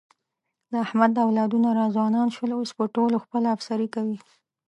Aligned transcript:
د 0.71 0.73
احمد 0.85 1.13
اولادونه 1.25 1.69
را 1.77 1.85
ځوانان 1.95 2.27
شول، 2.35 2.51
اوس 2.55 2.71
په 2.77 2.85
ټولو 2.95 3.15
خپله 3.23 3.47
افسري 3.55 3.87
کوي. 3.95 4.17